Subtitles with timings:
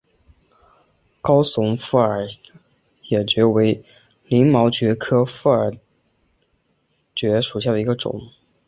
[1.21, 1.99] 高耸复
[3.09, 3.85] 叶耳蕨为
[4.25, 5.77] 鳞毛蕨科复叶耳
[7.13, 8.19] 蕨属下的一个种。